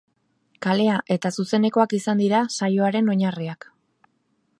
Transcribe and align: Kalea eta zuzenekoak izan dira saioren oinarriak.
Kalea 0.65 0.95
eta 1.15 1.31
zuzenekoak 1.35 1.93
izan 1.97 2.23
dira 2.25 2.39
saioren 2.61 3.13
oinarriak. 3.15 3.69